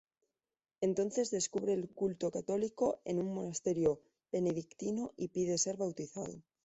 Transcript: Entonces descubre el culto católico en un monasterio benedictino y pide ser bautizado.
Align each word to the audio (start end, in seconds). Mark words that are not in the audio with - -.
Entonces 0.81 1.29
descubre 1.29 1.73
el 1.73 1.87
culto 1.87 2.31
católico 2.31 3.01
en 3.05 3.19
un 3.19 3.35
monasterio 3.35 4.01
benedictino 4.31 5.13
y 5.15 5.27
pide 5.27 5.59
ser 5.59 5.77
bautizado. 5.77 6.41